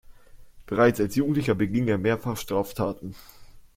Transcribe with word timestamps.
Bereits 0.65 0.99
als 0.99 1.15
Jugendlicher 1.15 1.53
beging 1.53 1.87
er 1.87 1.99
mehrfach 1.99 2.35
Straftaten. 2.35 3.13